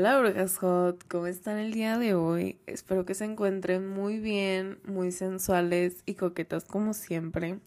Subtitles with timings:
[0.00, 2.58] Hola Brujas Hot, ¿cómo están el día de hoy?
[2.64, 7.58] Espero que se encuentren muy bien, muy sensuales y coquetas como siempre.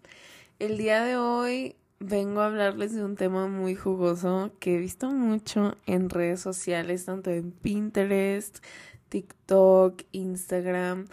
[0.58, 5.12] El día de hoy vengo a hablarles de un tema muy jugoso que he visto
[5.12, 8.66] mucho en redes sociales, tanto en Pinterest,
[9.10, 11.06] TikTok, Instagram,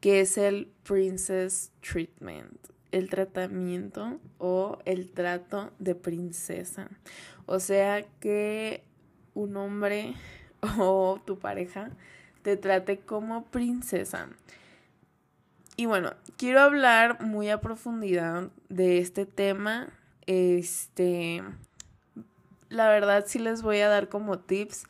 [0.00, 2.56] que es el Princess Treatment,
[2.92, 6.88] el tratamiento o el trato de princesa.
[7.44, 8.84] O sea que
[9.34, 10.14] un hombre
[10.78, 11.90] o tu pareja
[12.42, 14.28] te trate como princesa.
[15.76, 19.88] Y bueno, quiero hablar muy a profundidad de este tema.
[20.26, 21.42] Este,
[22.68, 24.84] la verdad sí les voy a dar como tips,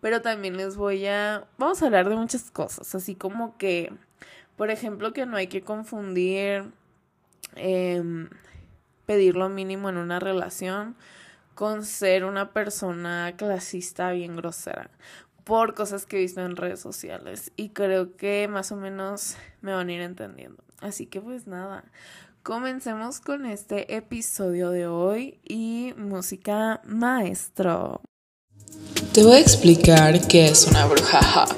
[0.00, 3.92] pero también les voy a, vamos a hablar de muchas cosas, así como que,
[4.56, 6.70] por ejemplo, que no hay que confundir
[7.56, 8.28] em,
[9.06, 10.96] pedir lo mínimo en una relación
[11.58, 14.92] con ser una persona clasista bien grosera
[15.42, 19.72] por cosas que he visto en redes sociales y creo que más o menos me
[19.72, 20.62] van a ir entendiendo.
[20.80, 21.82] Así que pues nada,
[22.44, 28.02] comencemos con este episodio de hoy y música maestro.
[29.12, 31.56] Te voy a explicar qué es una bruja hot.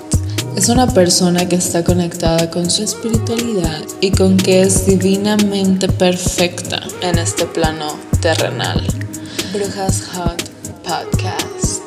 [0.56, 6.80] Es una persona que está conectada con su espiritualidad y con que es divinamente perfecta
[7.02, 9.09] en este plano terrenal.
[9.52, 10.48] Brujas Hot
[10.84, 11.82] Podcast.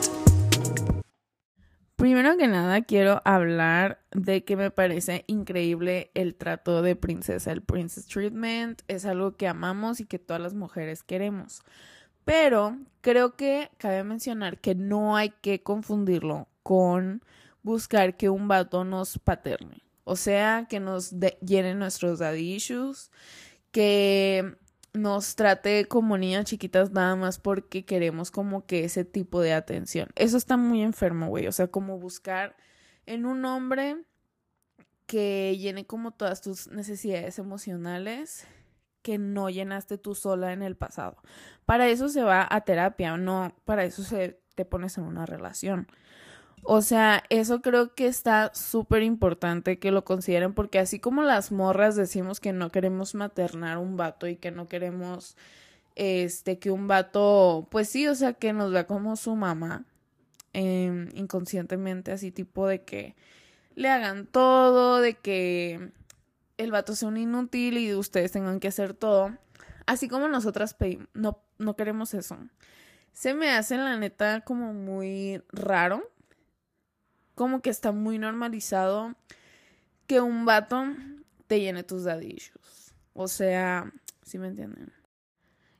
[1.95, 7.53] Primero que nada quiero hablar de que me parece increíble el trato de princesa.
[7.53, 11.61] El princess treatment es algo que amamos y que todas las mujeres queremos.
[12.25, 17.23] Pero creo que cabe mencionar que no hay que confundirlo con
[17.61, 19.83] buscar que un vato nos paterne.
[20.03, 23.09] O sea, que nos llenen nuestros daddy issues,
[23.71, 24.57] que
[24.93, 30.09] nos trate como niñas chiquitas nada más porque queremos como que ese tipo de atención.
[30.15, 31.47] Eso está muy enfermo, güey.
[31.47, 32.55] O sea, como buscar
[33.05, 33.97] en un hombre
[35.07, 38.47] que llene como todas tus necesidades emocionales
[39.01, 41.17] que no llenaste tú sola en el pasado.
[41.65, 45.87] Para eso se va a terapia, no para eso se te pones en una relación.
[46.65, 51.51] O sea, eso creo que está súper importante que lo consideren porque así como las
[51.51, 55.35] morras decimos que no queremos maternar un vato y que no queremos
[55.95, 59.85] este que un vato, pues sí, o sea, que nos vea como su mamá
[60.53, 63.15] em, inconscientemente, así tipo de que
[63.75, 65.91] le hagan todo, de que
[66.57, 69.37] el vato sea un inútil y ustedes tengan que hacer todo.
[69.85, 72.37] Así como nosotras pedimos, no, no queremos eso.
[73.11, 76.12] Se me hace la neta como muy raro
[77.35, 79.15] como que está muy normalizado
[80.07, 80.85] que un vato
[81.47, 82.93] te llene tus dadillos.
[83.13, 83.91] O sea,
[84.23, 84.91] si me entienden?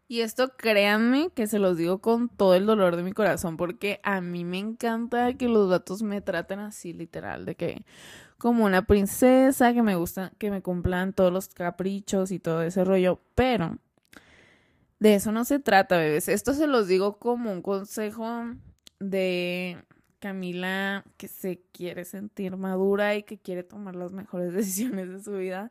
[0.08, 4.00] Y esto créanme que se los digo con todo el dolor de mi corazón porque
[4.04, 7.86] a mí me encanta que los vatos me traten así literal, de que
[8.38, 12.84] como una princesa, que me gusta, que me cumplan todos los caprichos y todo ese
[12.84, 13.78] rollo, pero
[15.00, 16.28] de eso no se trata, bebés.
[16.28, 18.54] Esto se los digo como un consejo
[19.00, 19.84] de
[20.24, 25.34] Camila que se quiere sentir madura y que quiere tomar las mejores decisiones de su
[25.34, 25.70] vida.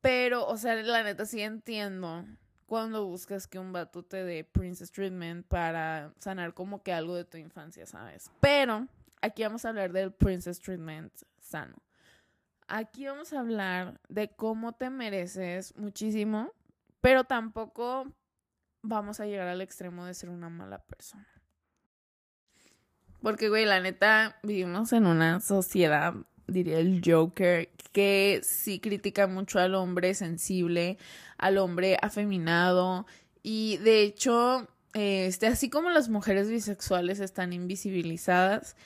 [0.00, 2.24] Pero, o sea, la neta sí entiendo
[2.66, 7.24] cuando buscas que un vato te dé Princess Treatment para sanar como que algo de
[7.24, 8.30] tu infancia, ¿sabes?
[8.38, 8.86] Pero
[9.20, 11.74] aquí vamos a hablar del Princess Treatment sano.
[12.68, 16.52] Aquí vamos a hablar de cómo te mereces muchísimo,
[17.00, 18.06] pero tampoco
[18.82, 21.33] vamos a llegar al extremo de ser una mala persona.
[23.24, 26.12] Porque, güey, la neta, vivimos en una sociedad,
[26.46, 30.98] diría el Joker, que sí critica mucho al hombre sensible,
[31.38, 33.06] al hombre afeminado.
[33.42, 38.76] Y de hecho, este, así como las mujeres bisexuales están invisibilizadas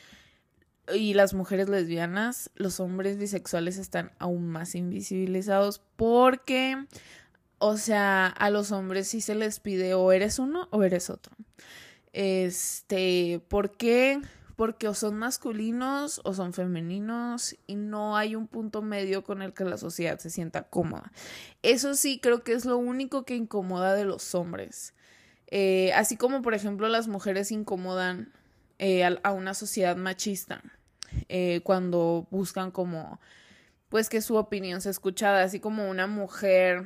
[0.95, 6.77] y las mujeres lesbianas, los hombres bisexuales están aún más invisibilizados porque,
[7.59, 11.35] o sea, a los hombres sí se les pide o eres uno o eres otro.
[12.19, 14.21] Este, ¿por qué?
[14.57, 19.55] Porque o son masculinos o son femeninos y no hay un punto medio con el
[19.55, 21.13] que la sociedad se sienta cómoda.
[21.63, 24.95] Eso sí, creo que es lo único que incomoda de los hombres.
[25.47, 28.33] Eh, así como, por ejemplo, las mujeres incomodan
[28.81, 30.61] eh, a, una sociedad machista
[31.29, 33.21] eh, cuando buscan como,
[33.91, 36.85] pues que su opinión sea escuchada, así como una mujer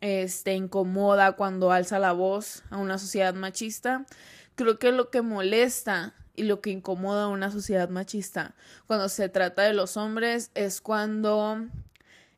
[0.00, 4.06] este, incomoda cuando alza la voz a una sociedad machista
[4.54, 8.54] Creo que lo que molesta y lo que incomoda a una sociedad machista
[8.86, 11.66] cuando se trata de los hombres es cuando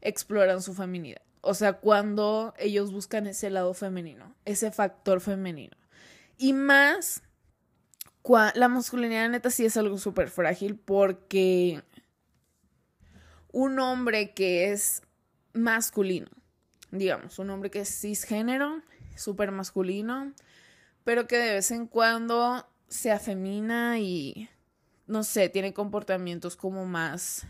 [0.00, 1.22] exploran su feminidad.
[1.40, 5.76] O sea, cuando ellos buscan ese lado femenino, ese factor femenino.
[6.38, 7.22] Y más
[8.54, 11.82] la masculinidad neta sí es algo súper frágil porque
[13.52, 15.02] un hombre que es
[15.52, 16.28] masculino,
[16.90, 18.82] digamos, un hombre que es cisgénero,
[19.14, 20.32] súper masculino,
[21.04, 24.48] pero que de vez en cuando se afemina y,
[25.06, 27.46] no sé, tiene comportamientos como más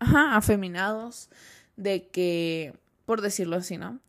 [0.00, 1.30] afeminados,
[1.76, 2.74] de que,
[3.06, 4.00] por decirlo así, ¿no?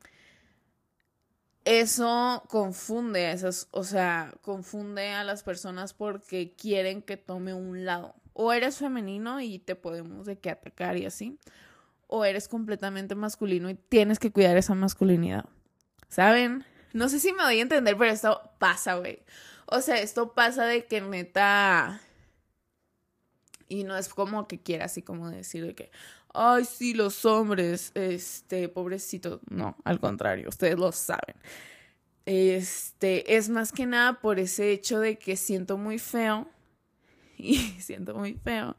[1.65, 7.85] eso confunde a esas, o sea, confunde a las personas porque quieren que tome un
[7.85, 8.15] lado.
[8.33, 11.37] O eres femenino y te podemos de que atacar y así,
[12.07, 15.45] o eres completamente masculino y tienes que cuidar esa masculinidad.
[16.07, 16.65] ¿Saben?
[16.93, 19.19] No sé si me voy a entender, pero esto pasa, güey.
[19.65, 22.01] O sea, esto pasa de que neta
[23.71, 25.91] y no es como que quiera así como decir de que,
[26.33, 29.39] ay, sí, los hombres, este, pobrecitos.
[29.49, 31.35] No, al contrario, ustedes lo saben.
[32.25, 36.49] Este, es más que nada por ese hecho de que siento muy feo,
[37.37, 38.75] y siento muy feo,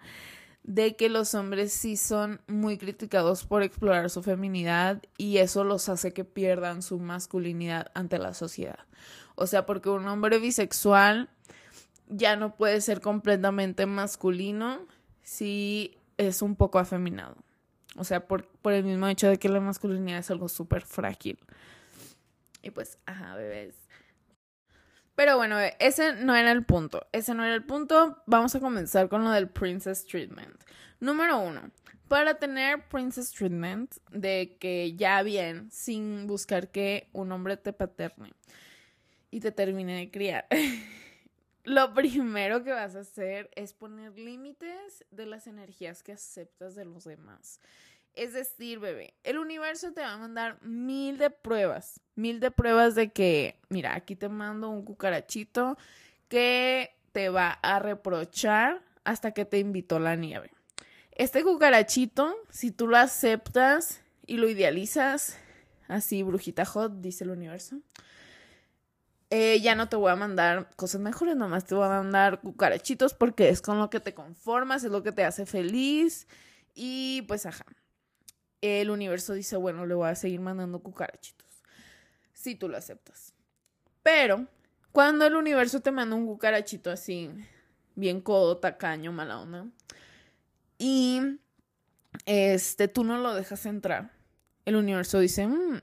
[0.64, 5.88] de que los hombres sí son muy criticados por explorar su feminidad y eso los
[5.88, 8.78] hace que pierdan su masculinidad ante la sociedad.
[9.34, 11.28] O sea, porque un hombre bisexual
[12.08, 14.86] ya no puede ser completamente masculino
[15.22, 17.36] si es un poco afeminado.
[17.96, 21.38] O sea, por, por el mismo hecho de que la masculinidad es algo súper frágil.
[22.62, 23.74] Y pues, ajá, bebés.
[25.14, 27.06] Pero bueno, ese no era el punto.
[27.12, 28.22] Ese no era el punto.
[28.26, 30.56] Vamos a comenzar con lo del Princess Treatment.
[31.00, 31.70] Número uno.
[32.08, 38.32] Para tener Princess Treatment, de que ya bien, sin buscar que un hombre te paterne
[39.30, 40.46] y te termine de criar.
[41.64, 46.84] lo primero que vas a hacer es poner límites de las energías que aceptas de
[46.84, 47.60] los demás.
[48.14, 52.94] Es decir, bebé, el universo te va a mandar mil de pruebas, mil de pruebas
[52.94, 55.78] de que, mira, aquí te mando un cucarachito
[56.28, 60.50] que te va a reprochar hasta que te invitó la nieve.
[61.12, 65.38] Este cucarachito, si tú lo aceptas y lo idealizas,
[65.88, 67.80] así, brujita hot, dice el universo,
[69.30, 73.14] eh, ya no te voy a mandar cosas mejores, nomás te voy a mandar cucarachitos
[73.14, 76.28] porque es con lo que te conformas, es lo que te hace feliz.
[76.74, 77.64] Y pues, ajá.
[78.62, 81.62] El universo dice, bueno, le voy a seguir mandando cucarachitos.
[82.32, 83.34] Si tú lo aceptas.
[84.02, 84.46] Pero,
[84.90, 87.30] cuando el universo te manda un cucarachito así,
[87.94, 89.66] bien codo, tacaño, mala onda,
[90.78, 91.20] y
[92.24, 94.12] este, tú no lo dejas entrar,
[94.64, 95.78] el universo dice, mmm,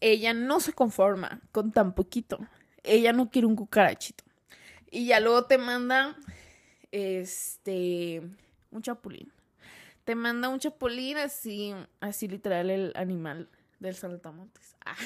[0.00, 2.38] ella no se conforma con tan poquito.
[2.82, 4.22] Ella no quiere un cucarachito.
[4.90, 6.16] Y ya luego te manda
[6.92, 8.22] este
[8.70, 9.32] un chapulín.
[10.04, 13.48] Te manda un chapulín así, así literal el animal
[13.80, 14.76] del saltamontes.
[14.86, 14.96] Ah.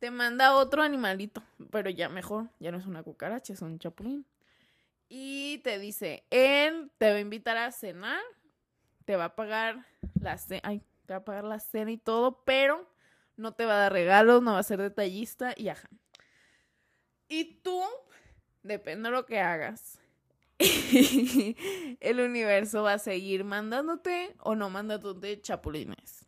[0.00, 4.26] Te manda otro animalito, pero ya mejor, ya no es una cucaracha, es un chapulín.
[5.08, 8.20] Y te dice, él te va a invitar a cenar,
[9.04, 9.86] te va a pagar
[10.20, 10.62] la cena,
[11.06, 12.90] te va a pagar la cena y todo, pero
[13.36, 15.88] no te va a dar regalos, no va a ser detallista y ajá.
[17.28, 17.80] Y tú,
[18.62, 20.00] depende de lo que hagas,
[22.00, 26.26] el universo va a seguir mandándote o no mandándote chapulines.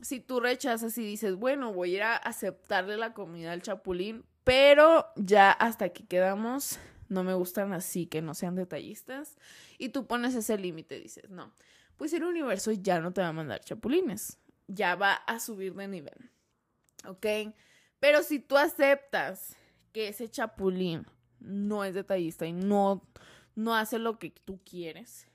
[0.00, 4.24] Si tú rechazas y dices, bueno, voy a ir a aceptarle la comida al chapulín,
[4.44, 9.36] pero ya hasta aquí quedamos, no me gustan así, que no sean detallistas,
[9.78, 11.54] y tú pones ese límite, dices, no,
[11.96, 15.88] pues el universo ya no te va a mandar chapulines ya va a subir de
[15.88, 16.30] nivel.
[17.06, 17.26] ¿Ok?
[18.00, 19.56] Pero si tú aceptas
[19.92, 21.06] que ese chapulín
[21.40, 23.06] no es detallista y no,
[23.54, 25.28] no hace lo que tú quieres,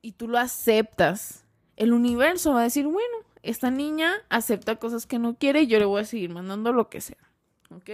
[0.00, 1.44] y tú lo aceptas,
[1.76, 5.78] el universo va a decir, bueno, esta niña acepta cosas que no quiere y yo
[5.78, 7.18] le voy a seguir mandando lo que sea.
[7.70, 7.90] ¿Ok?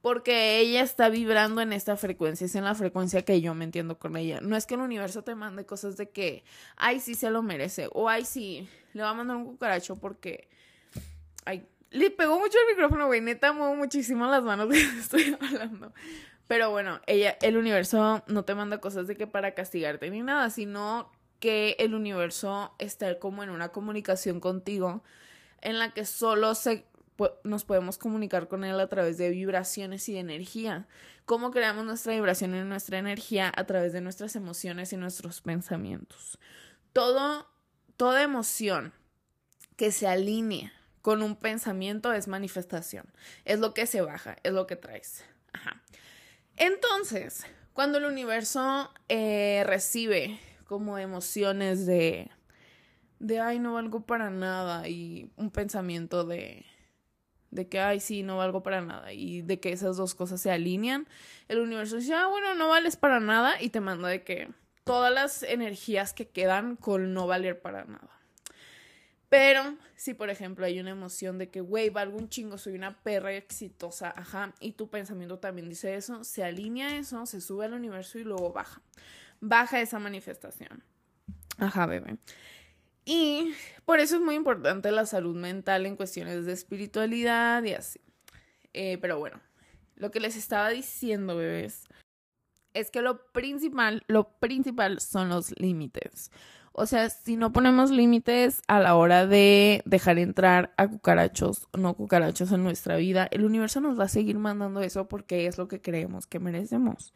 [0.00, 3.98] porque ella está vibrando en esta frecuencia, es en la frecuencia que yo me entiendo
[3.98, 4.40] con ella.
[4.40, 6.44] No es que el universo te mande cosas de que,
[6.76, 10.48] ay, sí se lo merece, o ay, sí, le va a mandar un cucaracho porque,
[11.44, 15.92] ay, le pegó mucho el micrófono, güey, neta, muevo muchísimo las manos que estoy hablando.
[16.48, 20.50] Pero bueno, ella, el universo no te manda cosas de que para castigarte ni nada,
[20.50, 25.04] sino que el universo está como en una comunicación contigo
[25.60, 26.86] en la que solo se
[27.42, 30.86] nos podemos comunicar con él a través de vibraciones y de energía.
[31.24, 33.52] ¿Cómo creamos nuestra vibración y nuestra energía?
[33.56, 36.38] A través de nuestras emociones y nuestros pensamientos.
[36.92, 37.50] Todo,
[37.96, 38.94] toda emoción
[39.76, 43.06] que se alinea con un pensamiento es manifestación.
[43.44, 45.24] Es lo que se baja, es lo que traes.
[45.52, 45.82] Ajá.
[46.58, 52.30] Entonces, cuando el universo eh, recibe como emociones de,
[53.20, 56.66] de, ay, no valgo para nada y un pensamiento de,
[57.50, 60.50] de que, ay, sí, no valgo para nada, y de que esas dos cosas se
[60.50, 61.08] alinean,
[61.46, 64.50] el universo dice, ah, bueno, no vales para nada, y te manda de que
[64.84, 68.17] todas las energías que quedan con no valer para nada.
[69.28, 73.02] Pero si, por ejemplo, hay una emoción de que, güey, valgo un chingo, soy una
[73.02, 77.74] perra exitosa, ajá, y tu pensamiento también dice eso, se alinea eso, se sube al
[77.74, 78.80] universo y luego baja.
[79.40, 80.82] Baja esa manifestación.
[81.58, 82.16] Ajá, bebé.
[83.04, 83.54] Y
[83.84, 88.00] por eso es muy importante la salud mental en cuestiones de espiritualidad y así.
[88.72, 89.40] Eh, pero bueno,
[89.96, 91.84] lo que les estaba diciendo, bebés,
[92.74, 96.30] es que lo principal, lo principal son los límites.
[96.78, 101.78] O sea, si no ponemos límites a la hora de dejar entrar a cucarachos o
[101.78, 105.58] no cucarachos en nuestra vida, el universo nos va a seguir mandando eso porque es
[105.58, 107.14] lo que creemos que merecemos.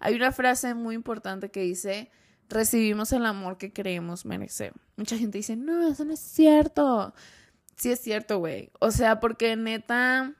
[0.00, 2.10] Hay una frase muy importante que dice,
[2.50, 4.74] recibimos el amor que creemos merecer.
[4.96, 7.14] Mucha gente dice, no, eso no es cierto.
[7.76, 8.70] Sí es cierto, güey.
[8.80, 10.34] O sea, porque neta,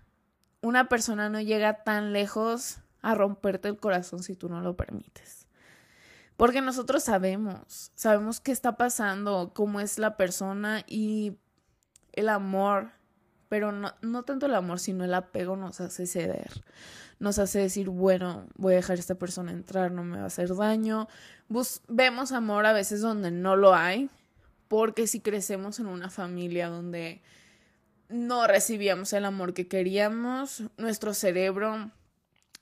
[0.60, 5.39] una persona no llega tan lejos a romperte el corazón si tú no lo permites.
[6.40, 11.36] Porque nosotros sabemos, sabemos qué está pasando, cómo es la persona y
[12.14, 12.92] el amor,
[13.50, 16.64] pero no, tanto el amor, sino el apego nos hace ceder.
[17.18, 20.26] Nos hace decir, bueno, voy a dejar a esta persona entrar, no me va a
[20.28, 21.08] hacer daño.
[21.88, 24.08] vemos amor a veces donde no lo hay,
[24.66, 27.20] porque si crecemos en una familia donde
[28.08, 31.90] no recibíamos el amor que queríamos, nuestro cerebro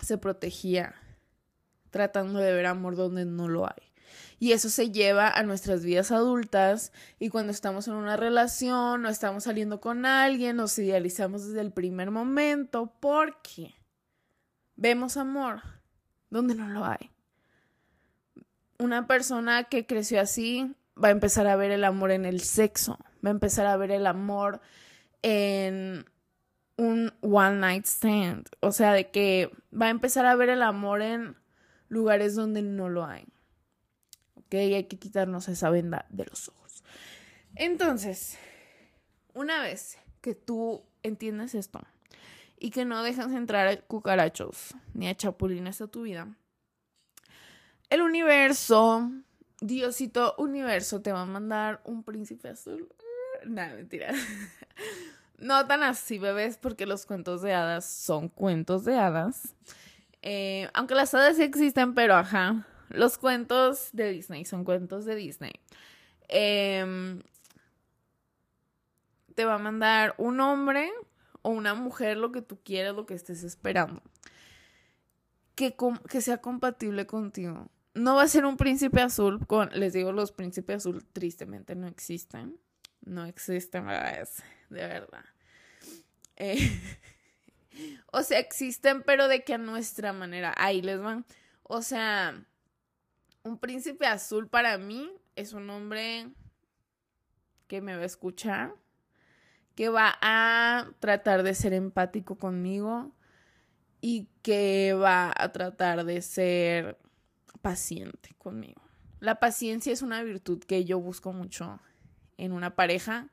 [0.01, 0.97] se protegía
[1.91, 3.89] tratando de ver amor donde no lo hay.
[4.41, 9.09] Y eso se lleva a nuestras vidas adultas y cuando estamos en una relación o
[9.09, 13.75] estamos saliendo con alguien, nos idealizamos desde el primer momento porque
[14.77, 15.63] vemos amor
[16.31, 17.11] donde no lo hay.
[18.79, 22.99] Una persona que creció así va a empezar a ver el amor en el sexo,
[23.25, 24.61] va a empezar a ver el amor
[25.23, 26.05] en
[26.77, 28.47] un one night stand.
[28.61, 31.37] O sea, de que va a empezar a ver el amor en
[31.89, 33.27] lugares donde no lo hay.
[34.35, 36.85] Ok, hay que quitarnos esa venda de los ojos.
[37.55, 38.39] Entonces,
[39.35, 41.81] una vez que tú entiendes esto
[42.59, 46.29] y que no dejas entrar a cucarachos ni a chapulines a tu vida,
[47.91, 49.11] el universo,
[49.61, 52.89] Diosito universo, te va a mandar un príncipe azul.
[53.45, 54.13] Nada, mentira.
[55.41, 59.55] No tan así, bebés, porque los cuentos de hadas son cuentos de hadas.
[60.23, 65.15] Eh, aunque las hadas sí existen, pero ajá, los cuentos de Disney son cuentos de
[65.15, 65.53] Disney.
[66.29, 67.23] Em,
[69.35, 70.91] te va a mandar un hombre
[71.43, 74.03] o una mujer, lo que tú quieras, lo que estés esperando.
[75.55, 75.75] Que,
[76.21, 77.69] sea compatible contigo.
[77.95, 81.89] No va a ser un príncipe azul con, les digo, los príncipes azul tristemente no
[81.89, 82.59] existen.
[83.05, 85.25] No existen, bebés de verdad.
[86.37, 86.59] Eh,
[88.13, 90.55] o sea, existen, pero de que a nuestra manera.
[90.57, 91.25] Ahí les van.
[91.63, 92.45] O sea,
[93.43, 96.29] un príncipe azul para mí es un hombre
[97.67, 98.75] que me va a escuchar,
[99.75, 103.15] que va a tratar de ser empático conmigo
[104.01, 106.99] y que va a tratar de ser
[107.63, 108.83] paciente conmigo.
[109.21, 111.81] La paciencia es una virtud que yo busco mucho
[112.37, 113.29] en una pareja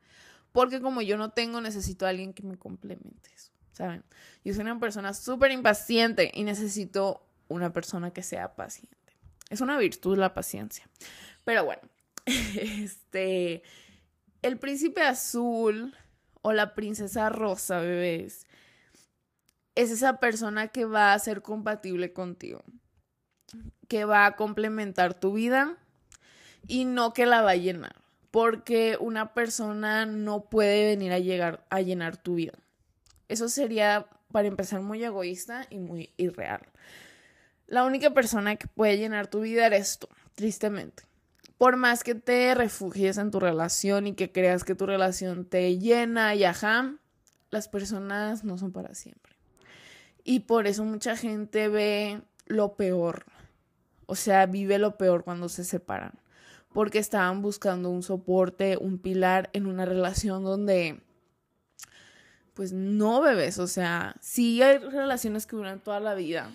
[0.55, 4.03] porque como yo no tengo, necesito a alguien que me complemente eso, ¿saben?
[4.43, 8.95] Yo soy una persona súper impaciente y necesito una persona que sea paciente.
[9.49, 10.87] Es una virtud la paciencia.
[11.43, 11.81] Pero bueno,
[12.25, 13.63] este,
[14.41, 15.93] el príncipe azul
[16.41, 18.47] o la princesa rosa, bebés,
[19.75, 22.63] es esa persona que va a ser compatible contigo,
[23.87, 25.77] que va a complementar tu vida
[26.67, 28.05] y no que la va a llenar
[28.35, 32.51] porque una persona no puede venir a llegar a llenar tu vida.
[33.27, 36.61] Eso sería, para empezar, muy egoísta y muy irreal.
[37.67, 41.03] La única persona que puede llenar tu vida eres tú, tristemente.
[41.57, 45.77] Por más que te refugies en tu relación y que creas que tu relación te
[45.77, 46.95] llena y ajá,
[47.49, 49.33] las personas no son para siempre.
[50.23, 53.25] Y por eso mucha gente ve lo peor.
[54.05, 56.19] O sea, vive lo peor cuando se separan
[56.75, 60.99] porque estaban buscando un soporte, un pilar en una relación donde,
[62.55, 66.49] pues no bebes, o sea, sí hay relaciones que duran toda la vida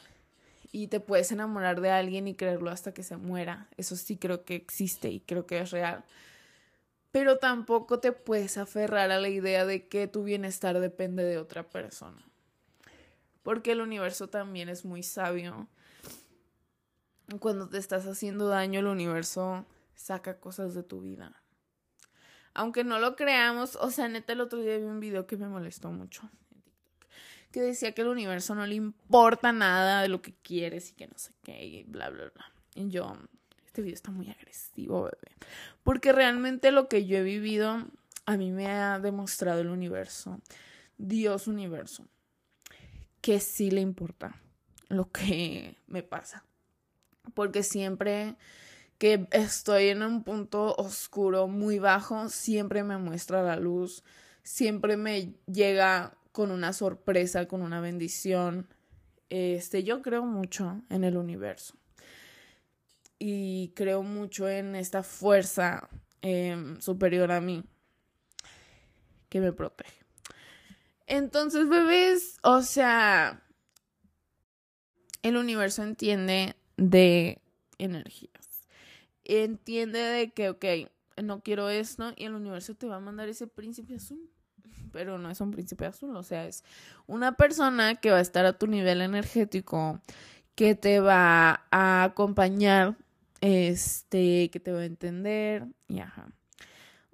[0.73, 4.45] y te puedes enamorar de alguien y creerlo hasta que se muera, eso sí creo
[4.45, 6.05] que existe y creo que es real.
[7.13, 11.69] Pero tampoco te puedes aferrar a la idea de que tu bienestar depende de otra
[11.69, 12.25] persona.
[13.43, 15.69] Porque el universo también es muy sabio.
[17.41, 21.40] Cuando te estás haciendo daño, el universo saca cosas de tu vida.
[22.55, 25.49] Aunque no lo creamos, o sea, neta, el otro día vi un video que me
[25.49, 26.41] molestó mucho en
[27.51, 31.07] que decía que el universo no le importa nada de lo que quieres y que
[31.07, 32.53] no sé qué, y bla, bla, bla.
[32.75, 33.17] Y yo,
[33.67, 35.37] este video está muy agresivo, bebé.
[35.83, 37.87] Porque realmente lo que yo he vivido,
[38.27, 40.41] a mí me ha demostrado el universo,
[40.97, 42.07] Dios universo,
[43.21, 44.41] que sí le importa
[44.89, 46.45] lo que me pasa.
[47.35, 48.37] Porque siempre
[49.01, 54.05] que estoy en un punto oscuro muy bajo, siempre me muestra la luz,
[54.43, 58.69] siempre me llega con una sorpresa, con una bendición.
[59.31, 61.79] Este, yo creo mucho en el universo
[63.19, 65.89] y creo mucho en esta fuerza
[66.21, 67.65] em, superior a mí
[69.31, 70.05] que me protege.
[71.07, 73.43] Entonces, bebés, o sea,
[75.23, 77.41] el universo entiende de
[77.79, 78.30] energía
[79.25, 80.65] entiende de que, ok,
[81.23, 84.31] no quiero esto y el universo te va a mandar ese príncipe azul.
[84.93, 86.65] Pero no es un príncipe azul, o sea, es
[87.07, 90.01] una persona que va a estar a tu nivel energético,
[90.55, 92.97] que te va a acompañar,
[93.41, 96.31] este, que te va a entender y ajá.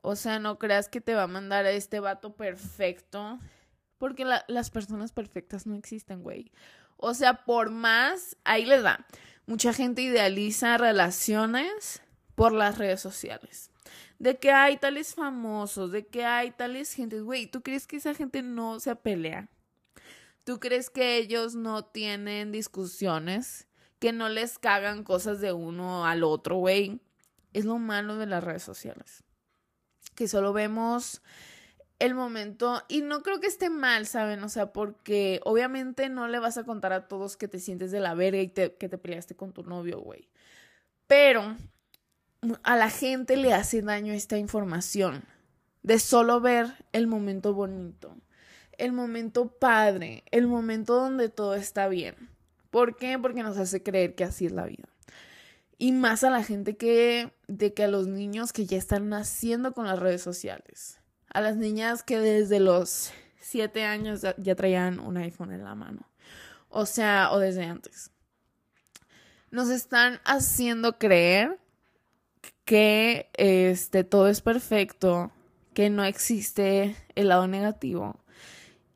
[0.02, 3.40] O sea, no creas que te va a mandar a este vato perfecto,
[3.98, 6.52] porque las personas perfectas no existen, güey.
[6.96, 9.04] O sea, por más, ahí les da.
[9.46, 12.02] Mucha gente idealiza relaciones
[12.34, 13.70] por las redes sociales.
[14.18, 17.22] De que hay tales famosos, de que hay tales gentes.
[17.22, 19.48] Güey, ¿tú crees que esa gente no se pelea?
[20.44, 23.66] ¿Tú crees que ellos no tienen discusiones?
[23.98, 27.00] Que no les cagan cosas de uno al otro, güey.
[27.52, 29.22] Es lo malo de las redes sociales.
[30.14, 31.22] Que solo vemos
[31.98, 34.42] el momento, y no creo que esté mal, ¿saben?
[34.44, 38.00] O sea, porque obviamente no le vas a contar a todos que te sientes de
[38.00, 40.28] la verga y que te peleaste con tu novio, güey.
[41.06, 41.56] Pero
[42.62, 45.24] a la gente le hace daño esta información
[45.82, 48.16] de solo ver el momento bonito,
[48.76, 52.14] el momento padre, el momento donde todo está bien.
[52.70, 53.18] ¿Por qué?
[53.18, 54.88] Porque nos hace creer que así es la vida.
[55.78, 59.72] Y más a la gente que, de que a los niños que ya están naciendo
[59.72, 60.98] con las redes sociales.
[61.32, 66.08] A las niñas que desde los siete años ya traían un iPhone en la mano.
[66.68, 68.10] O sea, o desde antes.
[69.50, 71.58] Nos están haciendo creer
[72.64, 75.30] que este, todo es perfecto,
[75.72, 78.20] que no existe el lado negativo.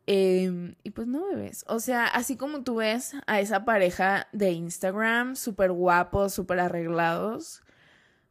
[0.07, 1.65] Em, y pues no bebes.
[1.69, 7.63] O sea, así como tú ves a esa pareja de Instagram, súper guapos, súper arreglados,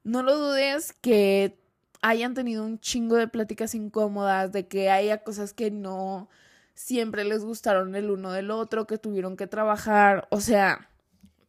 [0.04, 1.58] no lo dudes que
[2.02, 6.30] hayan tenido un chingo de pláticas incómodas, de que haya cosas que no
[6.74, 10.28] siempre les gustaron el uno del otro, que tuvieron que trabajar.
[10.32, 10.90] O sea,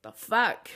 [0.03, 0.69] what the fuck.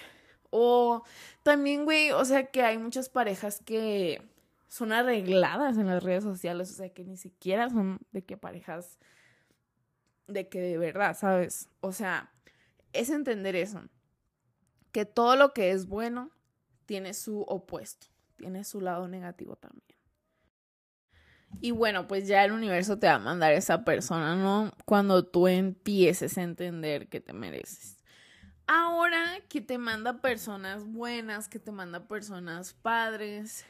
[0.51, 1.03] O
[1.43, 4.23] también, güey, o sea que hay muchas parejas que
[4.69, 8.99] son arregladas en las redes sociales, o sea que ni siquiera son de que parejas
[10.27, 11.69] de que de verdad, ¿sabes?
[11.81, 12.33] O sea,
[12.93, 13.83] es entender eso,
[14.93, 16.31] que todo lo que es bueno
[16.87, 18.07] tiene su opuesto,
[18.45, 19.99] tiene su lado negativo también.
[21.63, 24.71] Y bueno, pues ya el universo te va a mandar esa persona, ¿no?
[24.85, 27.97] Cuando tú empieces a entender que te mereces.
[28.67, 33.65] Ahora que te manda personas buenas, que te manda personas padres,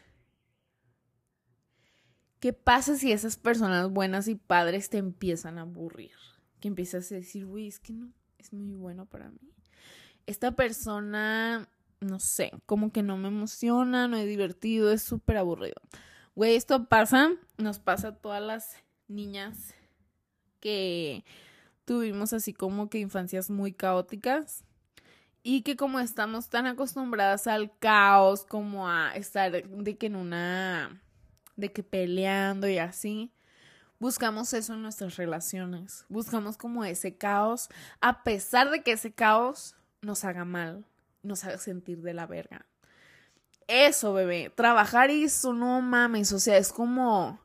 [2.40, 6.16] ¿qué pasa si esas personas buenas y padres te empiezan a aburrir?
[6.58, 9.54] Que empiezas a decir, güey, es que no, es muy bueno para mí.
[10.26, 11.68] Esta persona,
[12.04, 15.80] no sé, como que no me emociona, no es divertido, es súper aburrido.
[16.34, 18.76] Güey, esto pasa, nos pasa a todas las
[19.08, 19.74] niñas
[20.60, 21.24] que
[21.84, 24.64] tuvimos así como que infancias muy caóticas
[25.42, 31.02] y que como estamos tan acostumbradas al caos, como a estar de que en una,
[31.56, 33.30] de que peleando y así,
[33.98, 36.06] buscamos eso en nuestras relaciones.
[36.08, 37.68] Buscamos como ese caos,
[38.00, 40.86] a pesar de que ese caos nos haga mal,
[41.24, 42.66] nos haga sentir de la verga.
[43.66, 47.40] Eso, bebé, trabajar eso, no mames, o sea, es como,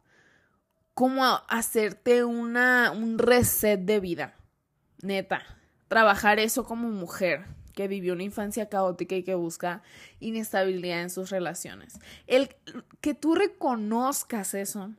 [0.94, 4.36] como hacerte una, un reset de vida,
[5.02, 5.44] neta.
[5.88, 9.82] Trabajar eso como mujer que vivió una infancia caótica y que busca
[10.20, 11.98] inestabilidad en sus relaciones.
[12.28, 12.50] El
[13.00, 14.92] que tú reconozcas eso,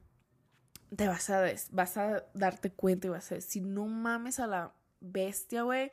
[0.97, 4.73] te vas a, vas a darte cuenta y vas a decir, no mames a la
[5.01, 5.93] bestia, güey,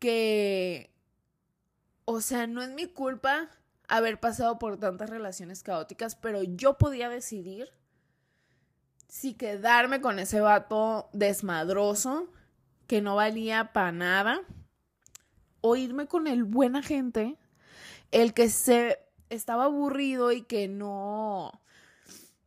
[0.00, 0.90] que,
[2.10, 3.48] o sea, no es mi culpa
[3.86, 7.68] haber pasado por tantas relaciones caóticas, pero yo podía decidir
[9.06, 12.28] si quedarme con ese vato desmadroso
[12.88, 14.40] que no valía para nada
[15.60, 17.38] o irme con el buena gente,
[18.10, 21.60] el que se estaba aburrido y que no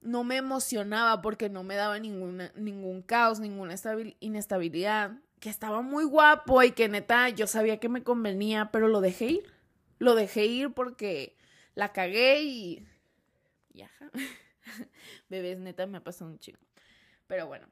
[0.01, 3.75] no me emocionaba porque no me daba ninguna, ningún caos, ninguna
[4.19, 5.11] inestabilidad,
[5.43, 9.25] que estaba muy guapo y que neta yo sabía que me convenía, pero lo dejé
[9.25, 9.53] ir.
[9.99, 11.35] Lo dejé ir porque
[11.75, 12.87] la cagué y...
[13.73, 13.91] Ya.
[15.29, 16.61] Bebés, neta, me ha pasado un chingo.
[17.27, 17.67] Pero bueno,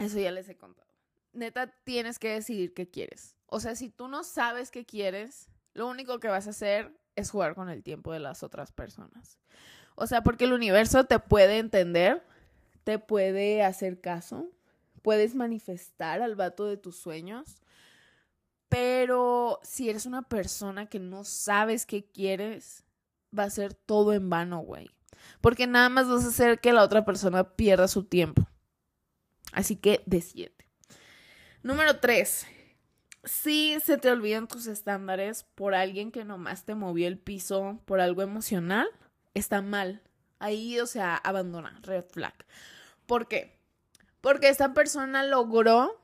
[0.00, 0.86] eso ya les he contado.
[1.32, 3.36] Neta, tienes que decidir qué quieres.
[3.46, 7.30] O sea, si tú no sabes qué quieres, lo único que vas a hacer es
[7.30, 9.38] jugar con el tiempo de las otras personas.
[9.94, 12.22] O sea, porque el universo te puede entender,
[12.84, 14.50] te puede hacer caso,
[15.02, 17.62] puedes manifestar al vato de tus sueños,
[18.68, 22.84] pero si eres una persona que no sabes qué quieres,
[23.36, 24.90] va a ser todo en vano, güey.
[25.40, 28.46] Porque nada más vas a hacer que la otra persona pierda su tiempo.
[29.52, 30.66] Así que decídete.
[31.62, 32.46] Número tres.
[33.24, 38.00] Si se te olvidan tus estándares por alguien que nomás te movió el piso por
[38.00, 38.88] algo emocional,
[39.34, 40.02] está mal.
[40.38, 42.34] Ahí, o sea, abandona, red flag.
[43.06, 43.61] ¿Por qué?
[44.22, 46.00] Porque esta persona logró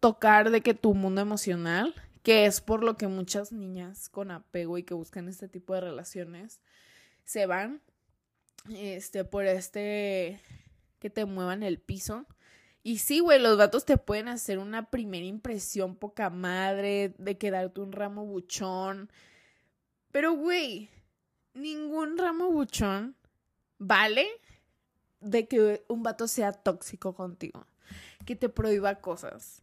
[0.00, 1.92] tocar de que tu mundo emocional,
[2.22, 5.82] que es por lo que muchas niñas con apego y que buscan este tipo de
[5.82, 6.60] relaciones
[7.24, 7.82] se van,
[8.70, 10.40] este, por este,
[11.00, 12.26] que te muevan el piso.
[12.84, 17.80] Y sí, güey, los vatos te pueden hacer una primera impresión poca madre, de quedarte
[17.80, 19.10] un ramo buchón.
[20.12, 20.90] Pero, güey,
[21.54, 23.16] ningún ramo buchón
[23.78, 24.28] vale
[25.20, 27.66] de que un vato sea tóxico contigo,
[28.24, 29.62] que te prohíba cosas.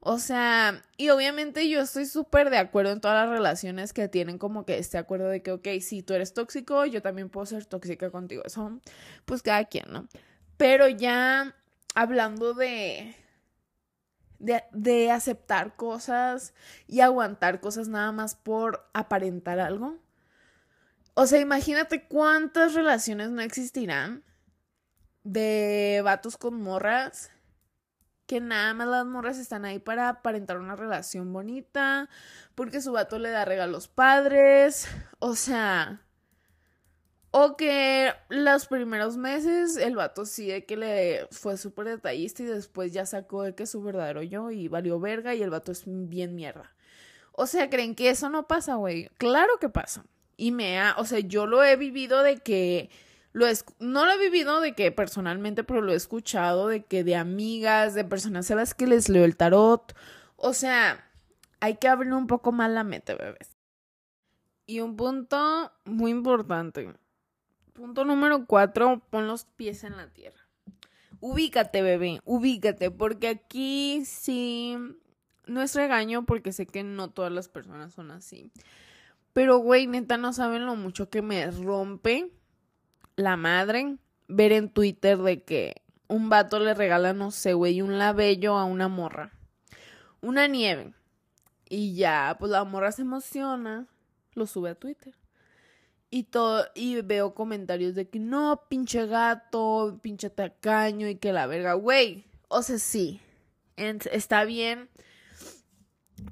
[0.00, 4.38] O sea, y obviamente yo estoy súper de acuerdo en todas las relaciones que tienen
[4.38, 7.66] como que este acuerdo de que, ok, si tú eres tóxico, yo también puedo ser
[7.66, 8.42] tóxica contigo.
[8.44, 8.80] Eso,
[9.24, 10.06] pues cada quien, ¿no?
[10.56, 11.56] Pero ya
[11.96, 13.16] hablando de,
[14.38, 16.54] de, de aceptar cosas
[16.86, 19.98] y aguantar cosas nada más por aparentar algo.
[21.14, 24.22] O sea, imagínate cuántas relaciones no existirán
[25.24, 27.30] de vatos con morras
[28.28, 32.10] que nada más las morras están ahí para aparentar una relación bonita,
[32.54, 34.86] porque su vato le da regalos padres,
[35.18, 36.02] o sea,
[37.30, 42.46] o que los primeros meses el vato sí de que le fue súper detallista y
[42.46, 45.72] después ya sacó de que es su verdadero yo y valió verga y el vato
[45.72, 46.74] es bien mierda.
[47.32, 49.08] O sea, ¿creen que eso no pasa, güey?
[49.16, 50.04] Claro que pasa.
[50.36, 52.90] Y me ha, o sea, yo lo he vivido de que
[53.32, 57.94] no lo he vivido de que personalmente, pero lo he escuchado de que de amigas,
[57.94, 59.94] de personas a las que les leo el tarot.
[60.36, 61.04] O sea,
[61.60, 63.56] hay que abrir un poco más la mente, bebés.
[64.66, 66.92] Y un punto muy importante.
[67.72, 70.48] Punto número cuatro, pon los pies en la tierra.
[71.20, 74.76] Ubícate, bebé, ubícate, porque aquí sí
[75.46, 78.52] no es regaño porque sé que no todas las personas son así.
[79.32, 82.30] Pero, güey, neta, no saben lo mucho que me rompe
[83.18, 83.96] la madre
[84.28, 88.64] ver en Twitter de que un vato le regala, no sé, güey, un labello a
[88.64, 89.32] una morra.
[90.20, 90.94] Una nieve.
[91.68, 93.86] Y ya, pues la morra se emociona,
[94.34, 95.14] lo sube a Twitter.
[96.10, 101.46] Y todo, y veo comentarios de que no, pinche gato, pinche tacaño y que la
[101.46, 102.24] verga, güey.
[102.48, 103.20] O sea, sí,
[103.76, 104.88] está bien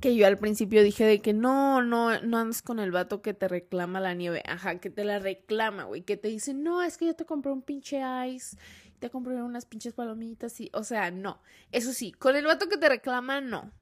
[0.00, 3.34] que yo al principio dije de que no, no, no andes con el vato que
[3.34, 4.42] te reclama la nieve.
[4.46, 6.02] Ajá, que te la reclama, güey.
[6.02, 8.56] Que te dice, no, es que yo te compré un pinche ice,
[8.98, 11.42] te compré unas pinches palomitas y, o sea, no.
[11.72, 13.72] Eso sí, con el vato que te reclama, no.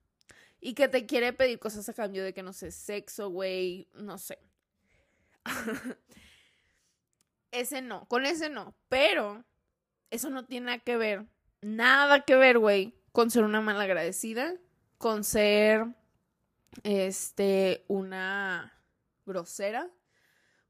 [0.60, 4.18] Y que te quiere pedir cosas a cambio de que no sé, sexo, güey, no
[4.18, 4.38] sé.
[7.50, 8.74] ese no, con ese no.
[8.88, 9.44] Pero
[10.10, 11.26] eso no tiene nada que ver,
[11.60, 14.54] nada que ver, güey, con ser una malagradecida,
[14.98, 15.86] con ser
[16.82, 18.72] este, una
[19.24, 19.90] grosera.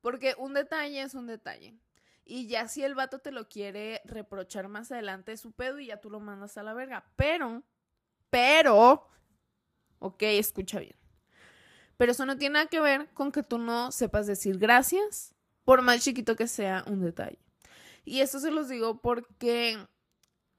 [0.01, 1.79] Porque un detalle es un detalle.
[2.25, 6.01] Y ya si el vato te lo quiere reprochar más adelante su pedo y ya
[6.01, 7.05] tú lo mandas a la verga.
[7.17, 7.63] Pero,
[8.31, 9.09] pero,
[9.99, 10.97] ok, escucha bien.
[11.97, 15.83] Pero eso no tiene nada que ver con que tú no sepas decir gracias, por
[15.83, 17.39] más chiquito que sea un detalle.
[18.05, 19.79] Y eso se los digo porque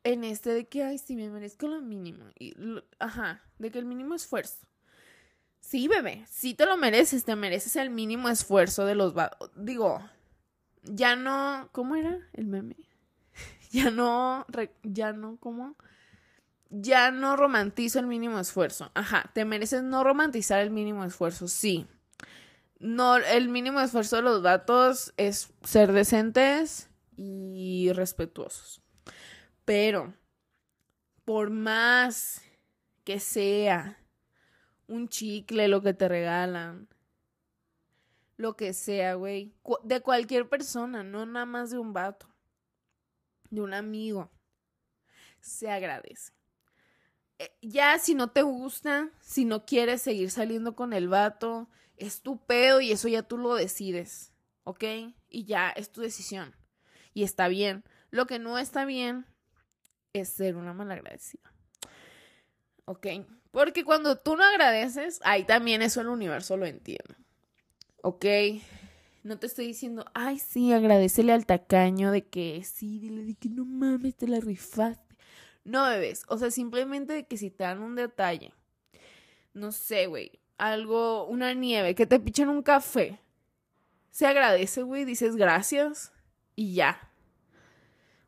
[0.04, 2.26] en este de que, ay, si me merezco lo mínimo.
[2.40, 2.54] Y,
[3.00, 4.68] ajá, de que el mínimo esfuerzo.
[5.66, 9.16] Sí, bebé, sí te lo mereces, te mereces el mínimo esfuerzo de los...
[9.56, 10.00] Digo,
[10.84, 11.70] ya no...
[11.72, 12.76] ¿Cómo era el meme?
[13.72, 14.46] Ya no...
[14.84, 15.76] Ya no, ¿cómo?
[16.70, 18.92] Ya no romantizo el mínimo esfuerzo.
[18.94, 21.88] Ajá, te mereces no romantizar el mínimo esfuerzo, sí.
[22.78, 28.84] No, el mínimo esfuerzo de los vatos es ser decentes y respetuosos.
[29.66, 30.14] Pero,
[31.26, 32.44] por más
[33.04, 33.98] que sea
[34.88, 36.88] un chicle, lo que te regalan,
[38.38, 42.28] lo que sea, güey, de cualquier persona, no nada más de un vato,
[43.50, 44.32] de un amigo,
[45.40, 46.34] se agradece.
[47.40, 52.22] eh, ya si no te gusta, si no quieres seguir saliendo con el vato, es
[52.22, 54.84] tu pedo y eso ya tú lo decides, ¿ok?
[55.30, 56.56] Y ya es tu decisión.
[57.14, 57.84] Y está bien.
[58.12, 59.26] Lo que no está bien
[60.14, 61.52] es ser una malagradecida.
[62.86, 63.08] ¿Ok?
[63.56, 67.16] Porque cuando tú no agradeces, ahí también eso el universo lo entiende.
[68.02, 68.26] ¿Ok?
[69.24, 73.48] No te estoy diciendo, ay, sí, agradecele al tacaño de que sí, dile de que
[73.48, 75.16] no mames, te la rifaste.
[75.64, 76.24] No, bebés.
[76.28, 78.52] O sea, simplemente de que si te dan un detalle,
[79.54, 83.22] no sé, güey, algo, una nieve, que te pichan un café,
[84.12, 86.12] se agradece, güey, dices gracias
[86.58, 87.10] y ya.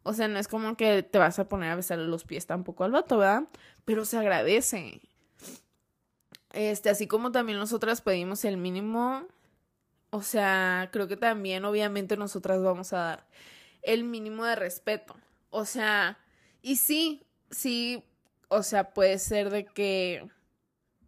[0.03, 2.85] O sea, no es como que te vas a poner a besarle los pies tampoco
[2.85, 3.43] al vato, ¿verdad?
[3.83, 5.01] Pero se agradece.
[6.57, 9.27] Este, así como también nosotras pedimos el mínimo,
[10.09, 13.27] o sea, creo que también obviamente nosotras vamos a dar
[13.83, 15.15] el mínimo de respeto.
[15.51, 16.17] O sea,
[16.63, 18.03] y sí, sí,
[18.47, 20.27] o sea, puede ser de que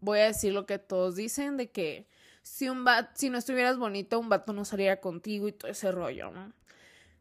[0.01, 2.05] voy a decir lo que todos dicen de que
[2.43, 5.91] si un vato, si no estuvieras bonito, un vato no saliera contigo y todo ese
[5.91, 6.53] rollo, ¿no?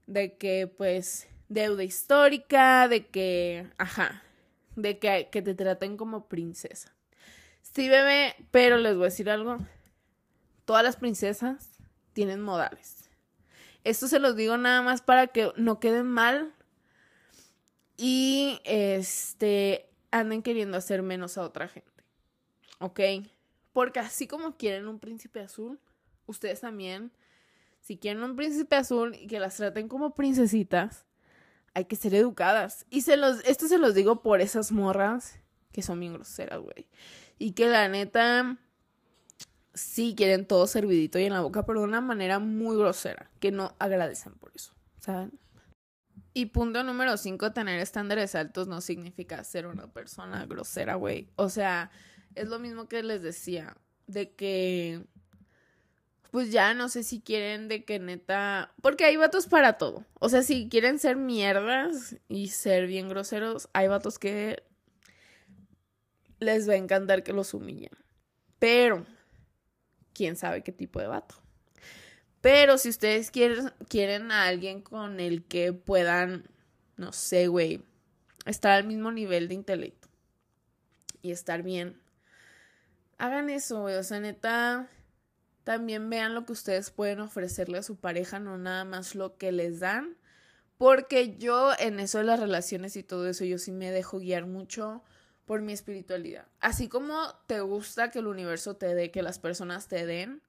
[0.06, 4.22] De que pues deuda histórica, de que, ajá,
[4.76, 6.97] de que, que te traten como princesa.
[7.78, 9.58] Sí, bebé, pero les voy a decir algo.
[10.64, 11.78] Todas las princesas
[12.12, 13.08] tienen modales.
[13.84, 16.52] Esto se los digo nada más para que no queden mal
[17.96, 22.02] y este anden queriendo hacer menos a otra gente.
[22.80, 22.98] ¿Ok?
[23.72, 25.78] Porque así como quieren un príncipe azul,
[26.26, 27.12] ustedes también,
[27.80, 31.06] si quieren un príncipe azul y que las traten como princesitas,
[31.74, 32.86] hay que ser educadas.
[32.90, 35.38] Y se los, esto se los digo por esas morras
[35.78, 36.88] que son bien groseras, güey.
[37.38, 38.56] Y que la neta
[39.74, 43.52] sí quieren todo servidito y en la boca, pero de una manera muy grosera, que
[43.52, 45.38] no agradecen por eso, ¿saben?
[46.34, 51.30] Y punto número cinco, tener estándares altos no significa ser una persona grosera, güey.
[51.36, 51.92] O sea,
[52.34, 53.76] es lo mismo que les decía,
[54.08, 55.04] de que
[56.32, 60.04] pues ya no sé si quieren de que neta, porque hay vatos para todo.
[60.14, 64.64] O sea, si quieren ser mierdas y ser bien groseros, hay vatos que
[66.38, 67.92] les va a encantar que los humillen.
[68.58, 69.06] Pero,
[70.12, 71.36] quién sabe qué tipo de vato.
[72.40, 76.48] Pero si ustedes quieren, quieren a alguien con el que puedan,
[76.96, 77.82] no sé, güey,
[78.46, 80.08] estar al mismo nivel de intelecto
[81.20, 82.00] y estar bien,
[83.18, 83.96] hagan eso, güey.
[83.96, 84.88] O sea, neta,
[85.64, 89.52] también vean lo que ustedes pueden ofrecerle a su pareja, no nada más lo que
[89.52, 90.16] les dan.
[90.78, 94.46] Porque yo en eso de las relaciones y todo eso, yo sí me dejo guiar
[94.46, 95.02] mucho
[95.48, 96.46] por mi espiritualidad.
[96.60, 100.42] Así como te gusta que el universo te dé, que las personas te den,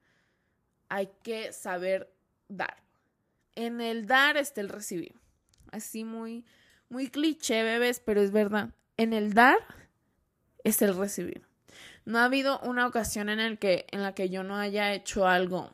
[0.89, 2.13] hay que saber
[2.49, 2.83] dar.
[3.55, 5.15] En el dar está el recibir.
[5.71, 6.45] Así muy,
[6.89, 8.71] muy cliché, bebés, pero es verdad.
[8.97, 9.59] En el dar
[10.65, 11.47] es el recibir.
[12.03, 15.27] No ha habido una ocasión en, el que, en la que yo no haya hecho
[15.27, 15.73] algo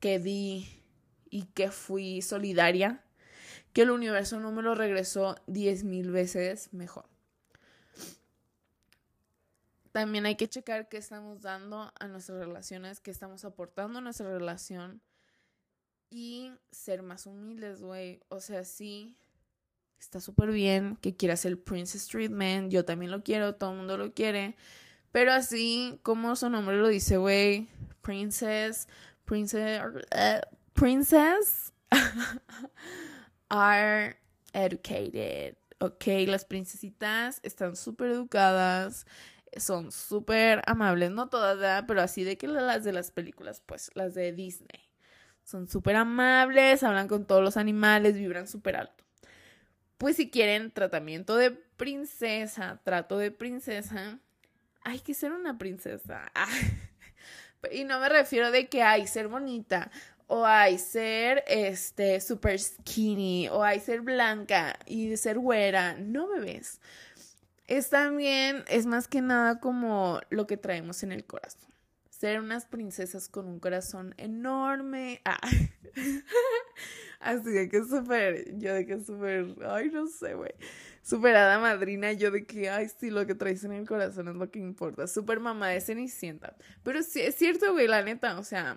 [0.00, 0.82] que di
[1.28, 3.04] y que fui solidaria,
[3.74, 7.04] que el universo no me lo regresó diez mil veces mejor.
[9.96, 14.30] También hay que checar qué estamos dando a nuestras relaciones, qué estamos aportando a nuestra
[14.30, 15.00] relación
[16.10, 18.20] y ser más humildes, güey.
[18.28, 19.16] O sea, sí,
[19.98, 23.96] está súper bien que quieras el Princess Treatment, yo también lo quiero, todo el mundo
[23.96, 24.54] lo quiere,
[25.12, 27.66] pero así como su nombre lo dice, güey,
[28.02, 28.88] princess,
[29.24, 31.72] princess, uh, princess
[33.48, 34.14] are
[34.52, 35.56] educated.
[35.78, 39.06] Ok, las princesitas están súper educadas,
[39.58, 44.14] son súper amables, no todas, pero así de que las de las películas, pues, las
[44.14, 44.90] de Disney.
[45.44, 49.04] Son súper amables, hablan con todos los animales, vibran súper alto.
[49.98, 54.18] Pues si quieren tratamiento de princesa, trato de princesa,
[54.82, 56.30] hay que ser una princesa.
[57.72, 59.90] y no me refiero de que hay ser bonita
[60.26, 65.94] o hay ser este super skinny o hay ser blanca y ser güera.
[65.94, 66.80] No bebés.
[67.66, 71.72] Es también, es más que nada como lo que traemos en el corazón.
[72.10, 75.20] Ser unas princesas con un corazón enorme.
[75.24, 75.38] Ah.
[77.20, 80.54] Así de que súper, yo de que súper, ay, no sé, güey
[81.06, 84.50] superada madrina, yo de que, ay, sí, lo que traes en el corazón es lo
[84.50, 85.06] que importa.
[85.06, 86.56] Super mamá de Cenicienta.
[86.82, 88.76] Pero sí, es cierto, güey, la neta, o sea,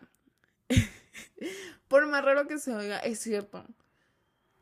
[1.87, 3.65] por más raro que se oiga, es cierto.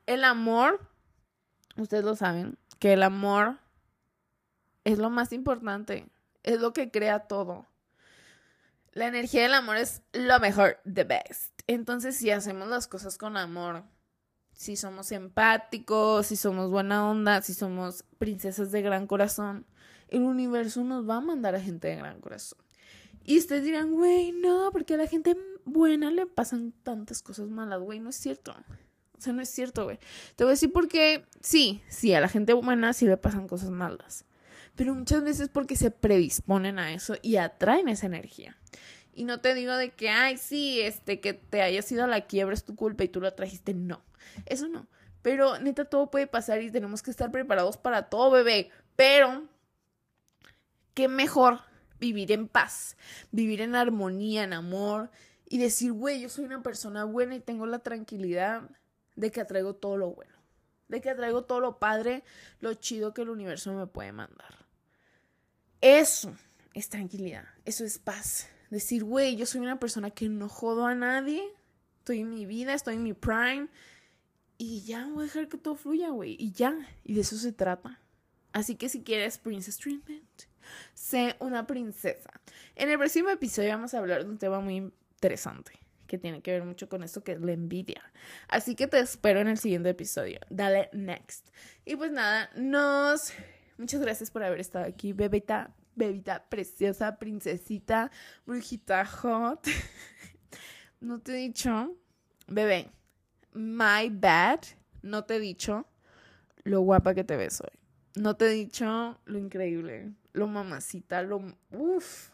[0.06, 0.80] El amor,
[1.76, 3.58] ustedes lo saben, que el amor
[4.88, 6.08] es lo más importante,
[6.44, 7.68] es lo que crea todo.
[8.94, 11.62] La energía del amor es lo mejor, the best.
[11.68, 13.84] Entonces, si hacemos las cosas con amor,
[14.54, 19.66] si somos empáticos, si somos buena onda, si somos princesas de gran corazón,
[20.08, 22.60] el universo nos va a mandar a gente de gran corazón.
[23.26, 27.82] Y ustedes dirán, güey, no, porque a la gente buena le pasan tantas cosas malas,
[27.82, 28.56] güey, no es cierto.
[29.18, 30.00] O sea, no es cierto, güey.
[30.38, 33.70] Te voy a decir porque sí, sí, a la gente buena sí le pasan cosas
[33.70, 34.24] malas.
[34.78, 38.56] Pero muchas veces porque se predisponen a eso y atraen esa energía.
[39.12, 42.28] Y no te digo de que, ay, sí, este, que te hayas ido a la
[42.28, 43.74] quiebra es tu culpa y tú lo trajiste.
[43.74, 44.06] No,
[44.46, 44.88] eso no.
[45.24, 48.70] Pero neta, todo puede pasar y tenemos que estar preparados para todo, bebé.
[48.96, 49.48] Pero,
[50.94, 51.62] qué mejor
[52.00, 52.98] vivir en paz,
[53.32, 55.10] vivir en armonía, en amor
[55.50, 58.70] y decir, güey, yo soy una persona buena y tengo la tranquilidad
[59.16, 60.36] de que atraigo todo lo bueno,
[60.88, 62.24] de que atraigo todo lo padre,
[62.60, 64.67] lo chido que el universo me puede mandar.
[65.82, 66.36] Eso
[66.74, 68.50] es tranquilidad, eso es paz.
[68.70, 71.42] Decir, güey, yo soy una persona que no jodo a nadie,
[72.00, 73.68] estoy en mi vida, estoy en mi prime
[74.58, 77.54] y ya voy a dejar que todo fluya, güey, y ya, y de eso se
[77.54, 78.02] trata.
[78.54, 80.44] Así que si quieres Princess Treatment,
[80.94, 82.32] sé una princesa.
[82.76, 85.72] En el próximo episodio vamos a hablar de un tema muy interesante
[86.08, 88.02] que tiene que ver mucho con esto que es la envidia.
[88.48, 90.40] Así que te espero en el siguiente episodio.
[90.50, 91.50] Dale next.
[91.86, 93.34] Y pues nada, nos...
[93.78, 98.12] Muchas gracias por haber estado aquí, bebita, bebita preciosa, princesita,
[98.46, 99.68] brujita hot.
[101.00, 101.96] no te he dicho,
[102.48, 102.90] bebé,
[103.54, 104.60] my bad,
[105.02, 105.86] no te he dicho
[106.64, 107.80] lo guapa que te ves hoy.
[108.16, 111.56] No te he dicho lo increíble, lo mamacita, lo...
[111.72, 112.30] Uf,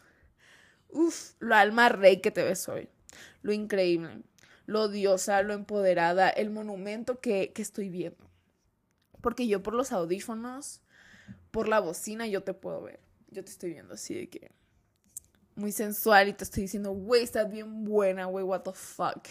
[0.88, 2.88] uf, lo alma rey que te ves hoy
[3.42, 4.22] lo increíble,
[4.66, 8.30] lo diosa, lo empoderada, el monumento que, que estoy viendo.
[9.20, 10.80] Porque yo por los audífonos,
[11.54, 12.98] por la bocina, yo te puedo ver.
[13.28, 14.50] Yo te estoy viendo así de que
[15.54, 19.28] muy sensual y te estoy diciendo, güey, estás bien buena, güey, what the fuck.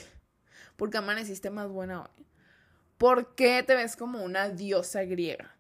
[0.78, 2.26] Porque amaneciste más buena hoy.
[2.98, 5.54] ¿Por qué te ves como una diosa griega?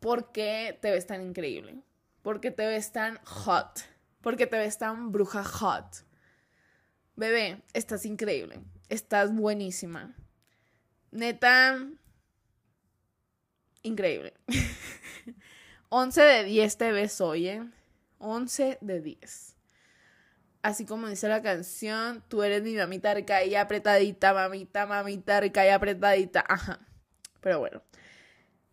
[0.00, 1.82] ¿Por qué te ves tan increíble?
[2.20, 3.80] ¿Por qué te ves tan hot?
[4.20, 6.04] ¿Por qué te ves tan bruja hot?
[7.16, 8.60] Bebé, estás increíble.
[8.90, 10.14] Estás buenísima.
[11.10, 11.88] Neta,
[13.82, 14.34] increíble.
[15.94, 17.62] 11 de 10 te ves hoy, ¿eh?
[18.18, 19.56] 11 de 10.
[20.62, 25.66] Así como dice la canción, tú eres mi mamita rica y apretadita, mamita, mamita rica
[25.66, 26.46] y apretadita.
[26.48, 26.80] Ajá.
[27.42, 27.82] Pero bueno.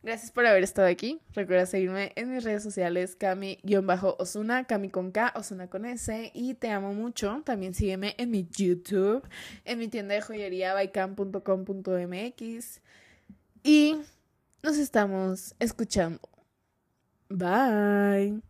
[0.01, 1.19] Gracias por haber estado aquí.
[1.34, 6.32] Recuerda seguirme en mis redes sociales, Cami-Osuna, Cami con K, Osuna con S.
[6.34, 7.41] Y te amo mucho.
[7.43, 9.27] También sígueme en mi YouTube,
[9.65, 11.41] en mi tienda de joyería, bycam.com.mx.
[13.62, 13.97] Y
[14.63, 16.21] nos estamos escuchando.
[17.30, 18.42] Bye.